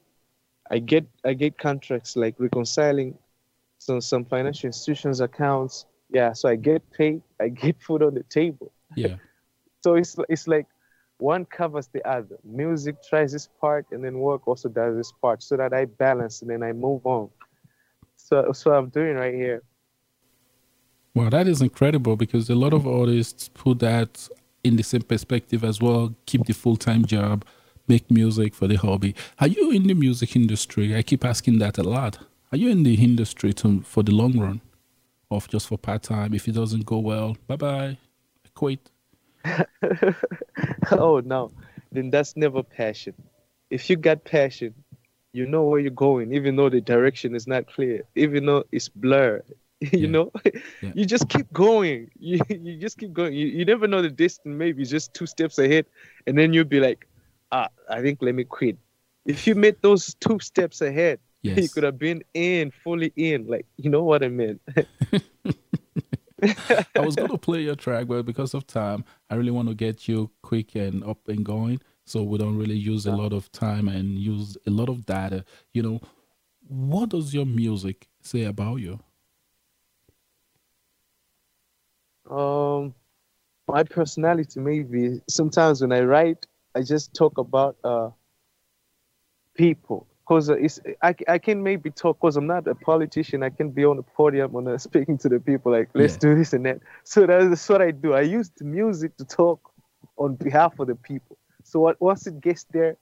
I 0.70 0.78
get 0.78 1.06
I 1.24 1.34
get 1.34 1.58
contracts 1.58 2.16
like 2.16 2.34
reconciling 2.38 3.18
some 3.78 4.00
some 4.00 4.24
financial 4.24 4.68
institutions 4.68 5.20
accounts. 5.20 5.86
Yeah, 6.10 6.32
so 6.32 6.48
I 6.48 6.56
get 6.56 6.82
paid. 6.92 7.22
I 7.40 7.48
get 7.48 7.80
food 7.80 8.02
on 8.02 8.14
the 8.14 8.24
table. 8.24 8.72
Yeah. 8.96 9.16
So 9.84 9.96
it's 9.96 10.16
it's 10.30 10.48
like 10.48 10.66
one 11.18 11.44
covers 11.44 11.88
the 11.88 12.02
other. 12.08 12.38
Music 12.42 12.96
tries 13.06 13.32
this 13.32 13.50
part, 13.60 13.84
and 13.90 14.02
then 14.02 14.18
work 14.18 14.48
also 14.48 14.70
does 14.70 14.96
this 14.96 15.12
part, 15.12 15.42
so 15.42 15.58
that 15.58 15.74
I 15.74 15.84
balance 15.84 16.40
and 16.40 16.50
then 16.50 16.62
I 16.62 16.72
move 16.72 17.04
on. 17.04 17.28
So 18.16 18.40
that's 18.40 18.64
what 18.64 18.76
I'm 18.76 18.88
doing 18.88 19.16
right 19.16 19.34
here. 19.34 19.62
Well, 21.14 21.28
that 21.28 21.46
is 21.46 21.60
incredible 21.60 22.16
because 22.16 22.48
a 22.48 22.54
lot 22.54 22.72
of 22.72 22.86
artists 22.86 23.50
put 23.52 23.80
that 23.80 24.26
in 24.64 24.76
the 24.76 24.82
same 24.82 25.02
perspective 25.02 25.62
as 25.62 25.80
well. 25.80 26.14
Keep 26.26 26.46
the 26.46 26.54
full 26.54 26.76
time 26.76 27.04
job, 27.04 27.44
make 27.86 28.10
music 28.10 28.54
for 28.54 28.66
the 28.66 28.76
hobby. 28.76 29.14
Are 29.38 29.46
you 29.46 29.70
in 29.70 29.86
the 29.86 29.94
music 29.94 30.34
industry? 30.34 30.96
I 30.96 31.02
keep 31.02 31.24
asking 31.24 31.58
that 31.60 31.78
a 31.78 31.82
lot. 31.82 32.18
Are 32.50 32.56
you 32.56 32.70
in 32.70 32.82
the 32.82 32.94
industry 32.94 33.52
to, 33.54 33.82
for 33.82 34.02
the 34.02 34.12
long 34.12 34.38
run, 34.38 34.60
or 35.28 35.40
just 35.42 35.68
for 35.68 35.78
part 35.78 36.04
time? 36.04 36.34
If 36.34 36.48
it 36.48 36.52
doesn't 36.52 36.86
go 36.86 36.98
well, 36.98 37.36
bye 37.46 37.56
bye, 37.56 37.98
quit. 38.54 38.90
oh 40.92 41.20
no, 41.24 41.52
then 41.92 42.10
that's 42.10 42.36
never 42.36 42.62
passion. 42.62 43.14
If 43.70 43.90
you 43.90 43.96
got 43.96 44.24
passion, 44.24 44.74
you 45.32 45.46
know 45.46 45.64
where 45.64 45.80
you're 45.80 45.90
going, 45.90 46.32
even 46.32 46.56
though 46.56 46.70
the 46.70 46.80
direction 46.80 47.34
is 47.34 47.46
not 47.46 47.66
clear, 47.66 48.04
even 48.14 48.46
though 48.46 48.64
it's 48.70 48.88
blurred. 48.88 49.44
you 49.92 50.00
Yeah. 50.00 50.08
know, 50.08 50.32
Yeah. 50.82 50.92
you 50.94 51.04
just 51.06 51.28
keep 51.28 51.52
going. 51.52 52.10
You 52.18 52.40
you 52.48 52.78
just 52.78 52.98
keep 52.98 53.12
going. 53.12 53.34
You, 53.34 53.46
you 53.46 53.64
never 53.64 53.86
know 53.86 54.02
the 54.02 54.10
distance. 54.10 54.54
Maybe 54.56 54.82
it's 54.82 54.90
just 54.90 55.14
two 55.14 55.26
steps 55.26 55.58
ahead, 55.58 55.86
and 56.26 56.36
then 56.38 56.52
you'll 56.52 56.64
be 56.64 56.80
like, 56.80 57.06
ah, 57.52 57.68
I 57.88 58.00
think 58.02 58.18
let 58.22 58.34
me 58.34 58.44
quit. 58.44 58.76
If 59.26 59.46
you 59.46 59.54
made 59.54 59.76
those 59.82 60.14
two 60.14 60.38
steps 60.40 60.80
ahead, 60.80 61.18
you 61.42 61.68
could 61.68 61.84
have 61.84 61.98
been 61.98 62.22
in, 62.34 62.72
fully 62.82 63.12
in. 63.16 63.46
Like 63.46 63.66
you 63.76 63.90
know 63.90 64.02
what 64.04 64.22
I 64.22 64.28
mean. 64.28 64.60
I 66.96 67.00
was 67.00 67.16
going 67.16 67.30
to 67.30 67.38
play 67.38 67.62
your 67.62 67.74
track, 67.76 68.06
but 68.06 68.24
because 68.26 68.54
of 68.54 68.66
time, 68.66 69.04
I 69.30 69.34
really 69.36 69.50
want 69.50 69.68
to 69.68 69.74
get 69.74 70.08
you 70.08 70.30
quick 70.42 70.74
and 70.74 71.02
up 71.04 71.28
and 71.28 71.44
going 71.44 71.80
so 72.04 72.22
we 72.22 72.38
don't 72.38 72.56
really 72.58 72.76
use 72.76 73.06
a 73.06 73.12
lot 73.12 73.32
of 73.32 73.50
time 73.52 73.88
and 73.88 74.18
use 74.18 74.56
a 74.66 74.70
lot 74.70 74.88
of 74.88 75.06
data. 75.06 75.44
You 75.72 75.82
know, 75.82 76.00
what 76.68 77.10
does 77.10 77.32
your 77.32 77.46
music 77.46 78.08
say 78.20 78.44
about 78.44 78.76
you? 78.76 79.00
Um, 82.30 82.94
my 83.68 83.82
personality 83.82 84.60
maybe 84.60 85.20
sometimes 85.28 85.80
when 85.80 85.92
I 85.92 86.00
write, 86.00 86.46
I 86.74 86.82
just 86.82 87.14
talk 87.14 87.38
about 87.38 87.76
uh 87.84 88.10
people 89.54 90.06
because 90.26 90.48
it's 90.48 90.80
I, 91.02 91.14
I 91.28 91.38
can 91.38 91.62
maybe 91.62 91.90
talk 91.90 92.18
because 92.20 92.36
I'm 92.36 92.46
not 92.46 92.66
a 92.66 92.74
politician. 92.74 93.42
I 93.42 93.50
can 93.50 93.70
be 93.70 93.84
on 93.84 93.96
the 93.96 94.02
podium 94.02 94.54
I'm 94.54 94.78
speaking 94.88 95.18
to 95.18 95.28
the 95.28 95.40
people 95.40 95.72
like 95.72 95.90
let's 95.94 96.14
Yeah. 96.14 96.18
do 96.20 96.34
this 96.34 96.52
and 96.52 96.64
that. 96.66 96.80
So 97.04 97.26
that's 97.26 97.68
what 97.68 97.82
I 97.82 97.90
do. 97.90 98.14
I 98.14 98.22
use 98.22 98.50
the 98.56 98.64
music 98.64 99.16
to 99.18 99.24
talk 99.24 99.60
on 100.16 100.36
behalf 100.36 100.78
of 100.78 100.86
the 100.88 100.94
people. 100.94 101.36
So 101.62 101.80
what, 101.80 102.00
once 102.00 102.26
it 102.26 102.40
gets 102.40 102.64
there, 102.64 102.96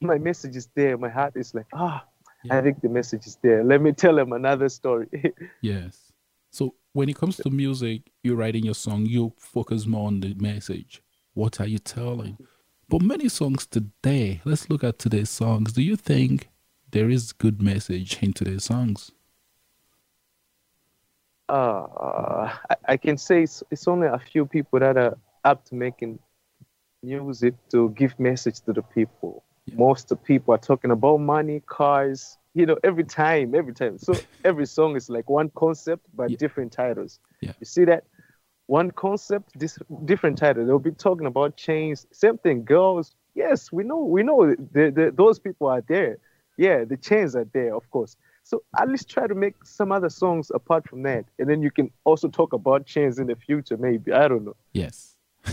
my 0.00 0.18
message 0.18 0.56
is 0.56 0.68
there. 0.74 0.96
My 0.98 1.08
heart 1.08 1.34
is 1.36 1.54
like 1.54 1.66
ah. 1.74 2.04
Yeah. 2.44 2.58
I 2.58 2.62
think 2.62 2.80
the 2.80 2.88
message 2.88 3.26
is 3.26 3.38
there. 3.42 3.64
Let 3.64 3.80
me 3.82 3.92
tell 3.92 4.14
them 4.14 4.32
another 4.32 4.68
story. 4.68 5.08
Yes. 5.62 6.12
So 6.52 6.74
when 6.96 7.10
it 7.10 7.16
comes 7.16 7.36
to 7.36 7.50
music, 7.50 8.10
you're 8.22 8.36
writing 8.36 8.64
your 8.64 8.74
song, 8.74 9.04
you 9.04 9.34
focus 9.38 9.84
more 9.84 10.06
on 10.06 10.20
the 10.20 10.32
message. 10.38 11.02
What 11.34 11.60
are 11.60 11.66
you 11.66 11.78
telling? 11.78 12.38
But 12.88 13.02
many 13.02 13.28
songs 13.28 13.66
today, 13.66 14.40
let's 14.46 14.70
look 14.70 14.82
at 14.82 14.98
today's 14.98 15.28
songs. 15.28 15.74
Do 15.74 15.82
you 15.82 15.96
think 15.96 16.48
there 16.90 17.10
is 17.10 17.34
good 17.34 17.60
message 17.60 18.22
in 18.22 18.32
today's 18.32 18.64
songs? 18.64 19.12
uh, 21.50 22.56
I, 22.70 22.76
I 22.86 22.96
can 22.96 23.18
say 23.18 23.42
it's, 23.42 23.62
it's 23.70 23.86
only 23.86 24.06
a 24.06 24.18
few 24.18 24.46
people 24.46 24.80
that 24.80 24.96
are 24.96 25.18
up 25.44 25.66
to 25.66 25.74
making 25.74 26.18
music 27.02 27.56
to 27.72 27.90
give 27.90 28.18
message 28.18 28.60
to 28.60 28.72
the 28.72 28.80
people. 28.80 29.44
Yeah. 29.66 29.74
Most 29.76 30.10
of 30.10 30.18
the 30.18 30.24
people 30.24 30.54
are 30.54 30.58
talking 30.58 30.90
about 30.90 31.18
money, 31.18 31.60
cars, 31.66 32.38
you 32.56 32.64
know, 32.64 32.78
every 32.82 33.04
time, 33.04 33.54
every 33.54 33.74
time. 33.74 33.98
So 33.98 34.14
every 34.44 34.66
song 34.66 34.96
is 34.96 35.10
like 35.10 35.28
one 35.28 35.50
concept 35.54 36.04
but 36.14 36.30
Yeah. 36.30 36.36
different 36.38 36.72
titles. 36.72 37.20
Yeah. 37.42 37.52
You 37.60 37.66
see 37.66 37.84
that? 37.84 38.04
One 38.66 38.90
concept, 38.90 39.46
this 39.58 39.78
different 40.06 40.38
title. 40.38 40.64
They'll 40.66 40.78
be 40.78 40.90
talking 40.90 41.26
about 41.26 41.56
chains. 41.56 42.06
Same 42.12 42.38
thing, 42.38 42.64
girls. 42.64 43.14
Yes, 43.34 43.70
we 43.70 43.84
know, 43.84 43.98
we 44.16 44.22
know 44.22 44.54
the, 44.76 44.90
the, 44.90 45.12
those 45.14 45.38
people 45.38 45.66
are 45.68 45.82
there. 45.82 46.16
Yeah, 46.56 46.84
the 46.84 46.96
chains 46.96 47.36
are 47.36 47.46
there, 47.52 47.74
of 47.76 47.88
course. 47.90 48.16
So 48.42 48.62
at 48.80 48.88
least 48.88 49.10
try 49.10 49.26
to 49.26 49.34
make 49.34 49.56
some 49.64 49.92
other 49.92 50.08
songs 50.08 50.50
apart 50.54 50.88
from 50.88 51.02
that, 51.02 51.26
and 51.38 51.46
then 51.50 51.60
you 51.62 51.70
can 51.70 51.90
also 52.04 52.28
talk 52.28 52.52
about 52.54 52.86
chains 52.86 53.18
in 53.18 53.26
the 53.26 53.36
future. 53.36 53.76
Maybe 53.76 54.12
I 54.12 54.26
don't 54.28 54.44
know. 54.44 54.56
Yes. 54.72 55.16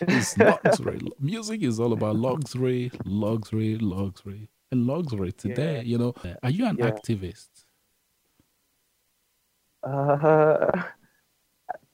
it's 0.00 0.36
luxury. 0.36 1.00
Music 1.20 1.62
is 1.62 1.78
all 1.78 1.92
about 1.92 2.16
luxury, 2.16 2.90
luxury, 3.04 3.76
luxury, 3.78 4.48
and 4.70 4.86
luxury 4.86 5.32
today. 5.32 5.76
Yeah. 5.76 5.82
You 5.82 5.98
know, 5.98 6.14
are 6.42 6.50
you 6.50 6.66
an 6.66 6.76
Yeah. 6.78 6.90
activist? 6.90 7.48
Uh, 9.82 10.82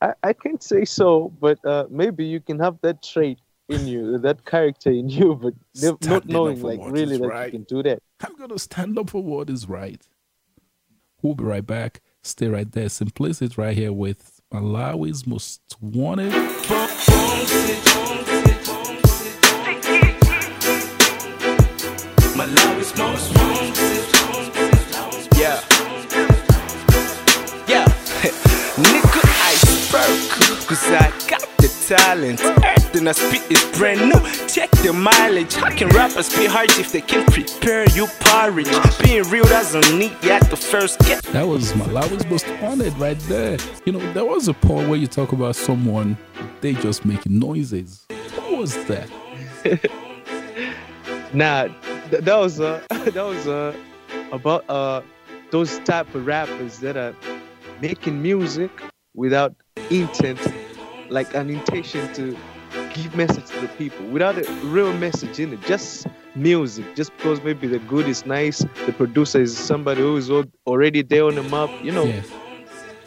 I, 0.00 0.14
I 0.22 0.32
can't 0.32 0.62
say 0.62 0.84
so, 0.84 1.32
but 1.40 1.64
uh, 1.64 1.86
maybe 1.90 2.24
you 2.24 2.40
can 2.40 2.58
have 2.58 2.78
that 2.82 3.02
trait 3.02 3.38
in 3.68 3.86
you, 3.86 4.18
that 4.18 4.44
character 4.44 4.90
in 4.90 5.08
you, 5.08 5.34
but 5.34 5.54
ne- 5.80 6.08
not 6.08 6.26
knowing 6.26 6.60
like 6.62 6.80
really 6.84 7.18
that 7.18 7.28
right. 7.28 7.46
you 7.46 7.52
can 7.52 7.62
do 7.64 7.82
that. 7.82 8.02
I'm 8.24 8.34
going 8.36 8.50
to 8.50 8.58
stand 8.58 8.98
up 8.98 9.10
for 9.10 9.22
what 9.22 9.50
is 9.50 9.68
right. 9.68 10.02
We'll 11.22 11.34
be 11.34 11.44
right 11.44 11.64
back. 11.64 12.00
Stay 12.22 12.48
right 12.48 12.70
there. 12.70 12.88
Simplicity 12.88 13.54
right 13.56 13.76
here 13.76 13.92
with 13.92 14.40
Malawi's 14.52 15.26
most 15.26 15.60
wanted. 15.80 16.32
Malawi's 22.42 22.96
most 22.98 23.32
wanted. 23.38 23.76
Yeah. 25.38 25.60
Yeah. 27.68 27.84
Nigga, 28.82 29.22
I 29.22 29.54
spark. 29.54 30.66
Cause 30.66 30.82
I 30.88 31.12
got 31.28 31.42
the 31.58 31.68
talent. 31.86 32.40
Everything 32.40 33.06
I 33.06 33.12
spit 33.12 33.48
is 33.48 33.78
brand 33.78 34.00
new. 34.00 34.48
Check 34.48 34.70
the 34.82 34.92
mileage. 34.92 35.54
How 35.54 35.70
can 35.70 35.86
rappers 35.90 36.34
be 36.36 36.46
hard 36.46 36.70
if 36.80 36.90
they 36.90 37.00
can 37.00 37.24
prepare 37.26 37.88
you 37.90 38.08
porridge? 38.18 38.66
Being 39.04 39.22
real 39.30 39.44
doesn't 39.44 39.96
need 39.96 40.16
you 40.24 40.32
at 40.32 40.50
the 40.50 40.56
first 40.56 40.98
get. 41.00 41.22
That 41.26 41.46
was 41.46 41.72
Malawi's 41.74 42.26
most 42.26 42.48
wanted 42.60 42.92
right 42.98 43.20
there. 43.28 43.56
You 43.84 43.92
know, 43.92 44.12
there 44.14 44.24
was 44.24 44.48
a 44.48 44.54
part 44.54 44.88
where 44.88 44.98
you 44.98 45.06
talk 45.06 45.30
about 45.30 45.54
someone, 45.54 46.18
they 46.60 46.72
just 46.72 47.04
making 47.04 47.38
noises. 47.38 48.04
What 48.34 48.58
was 48.58 48.84
that? 48.86 49.08
Nah, 51.34 51.64
th- 51.64 51.91
that 52.20 52.36
was 52.36 52.60
uh, 52.60 52.82
that 52.90 53.14
was 53.24 53.46
uh, 53.48 53.74
about 54.32 54.68
uh, 54.68 55.02
those 55.50 55.78
type 55.80 56.14
of 56.14 56.26
rappers 56.26 56.78
that 56.80 56.96
are 56.96 57.14
making 57.80 58.20
music 58.22 58.70
without 59.14 59.54
intent, 59.90 60.40
like 61.08 61.34
an 61.34 61.50
intention 61.50 62.12
to 62.14 62.36
give 62.94 63.14
message 63.16 63.46
to 63.46 63.60
the 63.60 63.68
people, 63.68 64.04
without 64.06 64.36
a 64.38 64.44
real 64.64 64.92
message 64.94 65.38
in 65.40 65.52
it. 65.52 65.60
Just 65.62 66.06
music, 66.34 66.84
just 66.94 67.14
because 67.16 67.42
maybe 67.42 67.66
the 67.66 67.78
good 67.80 68.08
is 68.08 68.24
nice, 68.24 68.64
the 68.86 68.92
producer 68.92 69.40
is 69.40 69.56
somebody 69.56 70.00
who 70.00 70.16
is 70.16 70.30
already 70.66 71.02
there 71.02 71.24
on 71.24 71.34
the 71.34 71.42
map. 71.44 71.70
You 71.82 71.92
know, 71.92 72.04
Yes. 72.04 72.30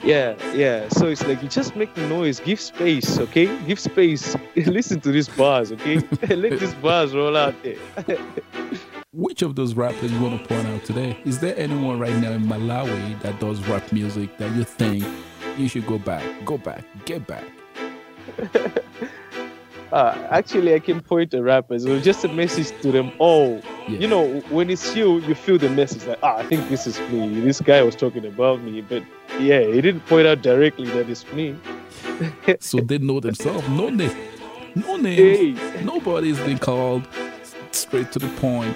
yeah, 0.03 0.53
yeah. 0.53 0.89
So 0.89 1.07
it's 1.07 1.25
like 1.25 1.41
you 1.41 1.49
just 1.49 1.75
make 1.75 1.95
noise, 1.97 2.39
give 2.39 2.59
space, 2.59 3.17
okay? 3.17 3.47
Give 3.65 3.79
space. 3.79 4.35
Listen 4.55 4.99
to 5.01 5.11
these 5.11 5.29
bars, 5.29 5.71
okay? 5.71 5.97
Let 6.35 6.59
these 6.59 6.73
bars 6.75 7.15
roll 7.15 7.35
out 7.35 7.55
there. 7.63 7.77
Which 9.15 9.43
of 9.43 9.55
those 9.55 9.75
rappers 9.75 10.11
you 10.11 10.19
want 10.19 10.41
to 10.41 10.45
point 10.45 10.67
out 10.67 10.83
today? 10.83 11.17
Is 11.23 11.39
there 11.39 11.57
anyone 11.57 11.99
right 11.99 12.15
now 12.17 12.33
in 12.33 12.43
Malawi 12.43 13.17
that 13.21 13.39
does 13.39 13.65
rap 13.65 13.93
music 13.93 14.37
that 14.39 14.53
you 14.53 14.65
think 14.65 15.05
you 15.57 15.69
should 15.69 15.87
go 15.87 15.97
back, 15.97 16.21
go 16.43 16.57
back, 16.57 16.83
get 17.05 17.25
back? 17.25 17.45
Uh, 19.91 20.27
actually, 20.29 20.73
I 20.73 20.79
can 20.79 20.99
point 20.99 21.31
to 21.31 21.41
rappers. 21.41 21.85
It 21.85 21.91
was 21.91 22.03
just 22.03 22.25
a 22.25 22.27
message 22.27 22.71
to 22.81 22.91
them 22.91 23.13
all. 23.17 23.61
Yeah. 23.87 23.99
You 23.99 24.07
know, 24.07 24.39
when 24.49 24.69
it's 24.69 24.93
you, 24.93 25.19
you 25.21 25.35
feel 25.35 25.57
the 25.57 25.69
message 25.69 26.05
like, 26.05 26.19
ah, 26.21 26.37
I 26.37 26.43
think 26.43 26.67
this 26.67 26.85
is 26.85 26.99
me. 27.11 27.39
This 27.39 27.61
guy 27.61 27.81
was 27.81 27.95
talking 27.95 28.25
about 28.25 28.61
me. 28.61 28.81
But 28.81 29.03
yeah, 29.39 29.61
he 29.61 29.79
didn't 29.79 30.01
point 30.07 30.27
out 30.27 30.41
directly 30.41 30.87
that 30.87 31.09
it's 31.09 31.25
me. 31.31 31.55
so 32.59 32.79
they 32.79 32.97
know 32.97 33.21
themselves. 33.21 33.65
No 33.69 33.89
name, 33.89 34.17
no 34.73 34.97
names. 34.97 35.59
Hey. 35.59 35.83
Nobody's 35.85 36.39
been 36.39 36.57
called 36.57 37.07
straight 37.71 38.11
to 38.13 38.19
the 38.19 38.27
point. 38.39 38.75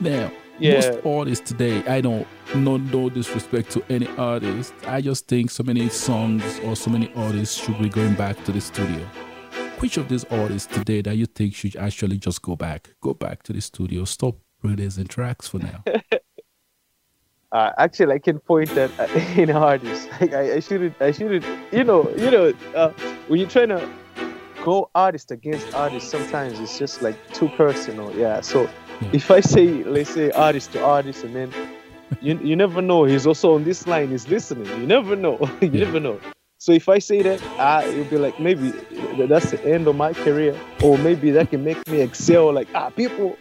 Now, 0.00 0.30
Yeah. 0.60 0.74
most 0.74 1.06
artists 1.06 1.48
today, 1.48 1.84
I 1.86 2.00
don't 2.00 2.26
no 2.54 2.76
no 2.78 3.08
disrespect 3.10 3.70
to 3.72 3.82
any 3.88 4.08
artist. 4.16 4.72
I 4.86 5.00
just 5.00 5.28
think 5.28 5.50
so 5.50 5.62
many 5.62 5.88
songs 5.88 6.42
or 6.64 6.76
so 6.76 6.90
many 6.90 7.10
artists 7.14 7.56
should 7.62 7.78
be 7.78 7.88
going 7.88 8.14
back 8.14 8.42
to 8.44 8.52
the 8.52 8.60
studio. 8.60 9.04
Which 9.80 9.96
of 9.96 10.08
these 10.08 10.24
artists 10.24 10.72
today 10.72 11.02
that 11.02 11.16
you 11.16 11.26
think 11.26 11.54
should 11.54 11.76
actually 11.76 12.18
just 12.18 12.42
go 12.42 12.56
back, 12.56 12.90
go 13.00 13.14
back 13.14 13.44
to 13.44 13.52
the 13.52 13.60
studio, 13.60 14.04
stop 14.04 14.36
releasing 14.62 15.06
tracks 15.06 15.46
for 15.48 15.58
now? 15.58 15.82
Uh, 17.50 17.72
actually, 17.78 18.14
I 18.14 18.18
can 18.18 18.38
point 18.40 18.68
that 18.74 18.90
uh, 19.00 19.04
in 19.40 19.50
artists. 19.50 20.06
Like, 20.20 20.34
I, 20.34 20.56
I 20.56 20.60
shouldn't. 20.60 21.00
I 21.00 21.12
shouldn't. 21.12 21.46
You 21.72 21.82
know. 21.82 22.10
You 22.10 22.30
know. 22.30 22.52
Uh, 22.74 22.90
when 23.28 23.40
you're 23.40 23.48
trying 23.48 23.70
to 23.70 23.88
go 24.62 24.90
artist 24.94 25.30
against 25.30 25.72
artist, 25.74 26.10
sometimes 26.10 26.60
it's 26.60 26.78
just 26.78 27.00
like 27.00 27.16
too 27.32 27.48
personal. 27.56 28.14
Yeah. 28.14 28.42
So. 28.42 28.68
If 29.12 29.30
I 29.30 29.40
say, 29.40 29.84
let's 29.84 30.10
say, 30.10 30.30
artist 30.32 30.72
to 30.72 30.84
artist, 30.84 31.24
and 31.24 31.34
then 31.34 31.52
you 32.20 32.38
you 32.42 32.56
never 32.56 32.80
know. 32.82 33.04
He's 33.04 33.26
also 33.26 33.54
on 33.54 33.64
this 33.64 33.86
line. 33.86 34.10
He's 34.10 34.28
listening. 34.28 34.66
You 34.80 34.86
never 34.86 35.16
know. 35.16 35.38
you 35.60 35.68
Yeah. 35.70 35.84
never 35.84 36.00
know. 36.00 36.20
So 36.60 36.72
if 36.72 36.88
I 36.88 36.98
say 36.98 37.22
that, 37.22 37.40
ah, 37.58 37.84
you'll 37.84 38.04
be 38.06 38.18
like, 38.18 38.40
maybe 38.40 38.70
that's 39.28 39.52
the 39.52 39.64
end 39.64 39.86
of 39.86 39.94
my 39.94 40.12
career, 40.12 40.58
or 40.82 40.98
maybe 40.98 41.30
that 41.30 41.50
can 41.50 41.62
make 41.62 41.86
me 41.88 42.00
excel. 42.00 42.52
Like, 42.52 42.68
ah, 42.74 42.90
people 42.90 43.36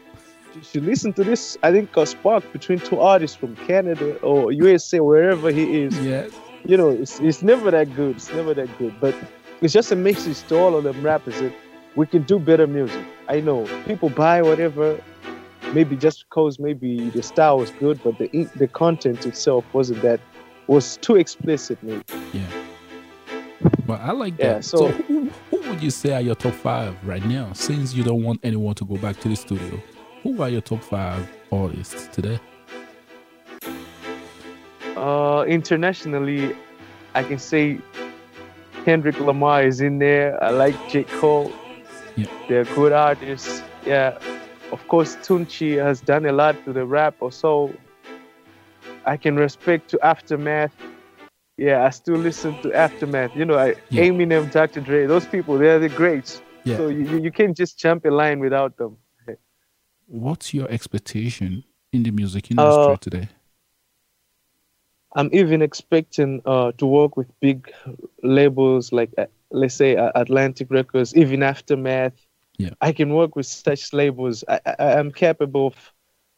should 0.61 0.85
listen 0.85 1.13
to 1.13 1.23
this. 1.23 1.57
I 1.63 1.71
think 1.71 1.95
a 1.97 2.05
spark 2.05 2.43
between 2.53 2.79
two 2.79 2.99
artists 2.99 3.35
from 3.35 3.55
Canada 3.67 4.17
or 4.19 4.51
USA, 4.51 4.99
wherever 4.99 5.49
he 5.51 5.81
is. 5.83 5.97
yes. 5.99 6.31
You 6.65 6.77
know, 6.77 6.89
it's 6.89 7.19
it's 7.19 7.41
never 7.41 7.71
that 7.71 7.95
good. 7.95 8.17
It's 8.17 8.31
never 8.33 8.53
that 8.53 8.69
good. 8.77 8.93
But 8.99 9.15
it's 9.61 9.73
just 9.73 9.91
a 9.91 9.95
message 9.95 10.43
to 10.49 10.57
all 10.59 10.75
of 10.75 10.83
them 10.83 11.01
rappers 11.01 11.39
that 11.39 11.53
we 11.95 12.05
can 12.05 12.21
do 12.23 12.37
better 12.39 12.67
music. 12.67 13.03
I 13.27 13.39
know 13.39 13.65
people 13.87 14.09
buy 14.09 14.41
whatever, 14.43 14.99
maybe 15.74 15.95
just 15.95 16.25
because 16.29 16.59
maybe 16.59 17.09
the 17.09 17.24
style 17.24 17.57
was 17.59 17.71
good, 17.71 18.00
but 18.03 18.17
the 18.17 18.27
the 18.55 18.67
content 18.67 19.25
itself 19.25 19.65
wasn't 19.74 20.01
that 20.01 20.19
was 20.67 20.97
too 20.97 21.15
explicit, 21.15 21.77
maybe. 21.81 22.03
Yeah. 22.33 22.41
Well, 23.88 24.00
I 24.01 24.12
like 24.12 24.38
Yeah, 24.38 24.53
that. 24.55 24.65
So, 24.65 24.77
so- 24.77 24.88
who, 24.89 25.29
who 25.50 25.69
would 25.69 25.81
you 25.81 25.89
say 25.91 26.13
are 26.13 26.21
your 26.21 26.36
top 26.36 26.53
five 26.53 26.95
right 27.07 27.25
now? 27.25 27.53
Since 27.53 27.93
you 27.93 28.03
don't 28.03 28.24
want 28.24 28.39
anyone 28.43 28.75
to 28.75 28.86
go 28.86 28.97
back 28.97 29.19
to 29.21 29.29
the 29.29 29.36
studio, 29.36 29.81
who 30.24 30.41
are 30.41 30.50
your 30.50 30.62
top 30.62 30.83
five 30.83 31.27
artists 31.51 32.07
today? 32.09 32.39
Uh, 34.95 35.45
internationally, 35.47 36.55
I 37.15 37.24
can 37.24 37.39
say 37.39 37.79
Kendrick 38.83 39.19
Lamar 39.19 39.63
is 39.63 39.79
in 39.81 40.00
there. 40.00 40.41
I 40.43 40.50
like 40.50 40.75
J. 40.89 41.03
Cole. 41.03 41.51
Yeah. 42.15 42.25
They're 42.50 42.65
good 42.65 42.91
artists. 42.91 43.62
Yeah. 43.86 44.17
Of 44.71 44.86
course, 44.88 45.15
Tunechi 45.17 45.77
has 45.83 46.01
done 46.01 46.25
a 46.25 46.31
lot 46.31 46.55
to 46.65 46.74
the 46.74 46.86
rap 46.86 47.15
or 47.21 47.31
so. 47.31 47.74
I 49.05 49.15
can 49.17 49.36
respect 49.38 49.89
to 49.91 50.00
Aftermath. 50.05 50.74
Yeah, 51.57 51.86
I 51.86 51.89
still 51.91 52.17
listen 52.17 52.53
to 52.62 52.74
Aftermath. 52.74 53.36
You 53.36 53.45
know, 53.45 53.57
I, 53.57 53.75
Yeah. 53.89 54.03
Eminem, 54.03 54.51
Dr. 54.51 54.81
Dre, 54.81 55.05
those 55.07 55.25
people, 55.25 55.57
they're 55.57 55.79
the 55.79 55.89
greats. 55.89 56.41
Yeah. 56.65 56.77
So 56.77 56.88
you, 56.89 57.19
you- 57.19 57.31
can't 57.31 57.55
just 57.55 57.79
jump 57.79 58.05
a 58.05 58.09
line 58.09 58.39
without 58.39 58.77
them. 58.77 58.97
What's 60.09 60.53
your 60.53 60.69
expectation 60.69 61.63
in 61.91 62.03
the 62.03 62.12
music 62.12 62.51
industry 62.51 62.93
Uh, 62.93 62.97
today? 62.97 63.29
I'm 65.15 65.29
even 65.33 65.62
expecting 65.62 66.41
uh, 66.45 66.71
to 66.77 66.86
work 66.86 67.17
with 67.17 67.27
big 67.39 67.71
labels 68.24 68.91
like, 68.91 69.12
uh, 69.17 69.25
let's 69.51 69.75
say, 69.75 69.95
uh, 69.95 70.12
Atlantic 70.15 70.67
Records, 70.69 71.15
even 71.15 71.43
Aftermath. 71.43 72.26
Yeah. 72.57 72.71
I 72.81 72.91
can 72.91 73.13
work 73.13 73.35
with 73.35 73.45
such 73.45 73.93
labels. 73.93 74.43
I, 74.47 74.59
I, 74.65 74.93
I'm 74.95 75.11
capable 75.11 75.73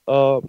of 0.08 0.44
uh, 0.44 0.48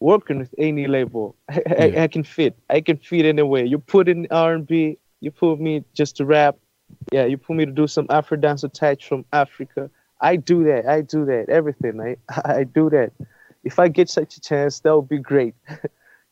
working 0.00 0.38
with 0.38 0.54
any 0.58 0.86
label. 0.86 1.36
I, 1.48 1.62
I, 1.78 1.84
Yeah. 1.86 2.02
I 2.04 2.06
can 2.08 2.24
fit. 2.24 2.56
I 2.70 2.80
can 2.80 2.96
fit 2.98 3.24
anywhere. 3.26 3.64
You 3.64 3.78
put 3.78 4.08
in 4.08 4.26
R&B, 4.30 4.98
you 5.20 5.30
put 5.30 5.60
me 5.60 5.84
just 5.94 6.16
to 6.16 6.24
rap. 6.24 6.56
Yeah, 7.12 7.24
you 7.24 7.36
put 7.36 7.56
me 7.56 7.66
to 7.66 7.72
do 7.72 7.86
some 7.88 8.06
Afro 8.10 8.36
dance 8.36 8.62
attached 8.62 9.06
from 9.08 9.24
Africa. 9.32 9.90
I 10.20 10.36
do 10.36 10.64
that. 10.64 10.86
I 10.86 11.00
do 11.02 11.24
that. 11.26 11.48
Everything. 11.48 12.00
I, 12.00 12.16
I 12.44 12.64
do 12.64 12.90
that. 12.90 13.12
If 13.64 13.78
I 13.78 13.88
get 13.88 14.08
such 14.08 14.36
a 14.36 14.40
chance, 14.40 14.80
that 14.80 14.94
would 14.94 15.08
be 15.08 15.18
great. 15.18 15.54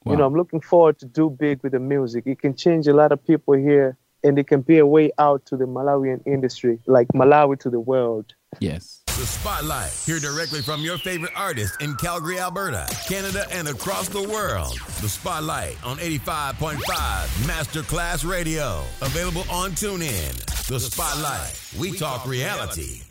You 0.07 0.17
know, 0.17 0.27
I'm 0.27 0.35
looking 0.35 0.61
forward 0.61 0.99
to 0.99 1.07
do 1.07 1.31
big 1.31 1.63
with 1.63 1.73
the 1.73 1.79
music. 1.81 2.27
It 2.27 2.39
can 2.39 2.55
change 2.55 2.87
a 2.87 2.93
lot 2.93 3.11
of 3.11 3.25
people 3.27 3.55
here, 3.55 3.97
and 4.23 4.39
it 4.39 4.47
can 4.47 4.61
be 4.61 4.79
a 4.79 4.87
way 4.87 5.11
out 5.19 5.47
to 5.47 5.57
the 5.57 5.65
Malawian 5.65 6.21
industry, 6.27 6.79
like 6.87 7.09
Malawi 7.15 7.59
to 7.61 7.71
the 7.71 7.81
world. 7.81 8.35
Yes. 8.61 9.03
The 9.07 9.27
Spotlight. 9.27 9.93
Hear 10.07 10.19
directly 10.19 10.61
from 10.61 10.81
your 10.81 10.99
favorite 10.99 11.31
artist 11.37 11.81
in 11.81 11.95
Calgary, 11.95 12.41
Alberta, 12.41 12.89
Canada, 13.09 13.47
and 13.53 13.69
across 13.69 14.09
the 14.09 14.23
world. 14.23 14.77
The 15.01 15.09
Spotlight 15.09 15.77
on 15.85 15.99
85.5 15.99 16.79
Masterclass 17.47 18.29
Radio. 18.29 18.83
Available 19.03 19.45
on 19.51 19.71
TuneIn. 19.71 20.67
The 20.67 20.81
Spotlight. 20.81 21.61
We 21.79 21.97
talk 21.97 22.27
reality. 22.27 23.05